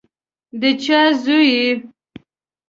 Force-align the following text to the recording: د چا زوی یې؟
د 0.61 0.63
چا 0.83 1.01
زوی 1.23 1.45
یې؟ 1.55 1.67